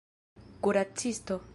[0.61, 1.35] kuracisto